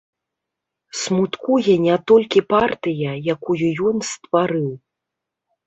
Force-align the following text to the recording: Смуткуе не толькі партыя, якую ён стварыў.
Смуткуе 1.01 1.75
не 1.85 1.95
толькі 2.13 2.43
партыя, 2.55 3.11
якую 3.37 3.61
ён 3.93 3.97
стварыў. 4.11 4.69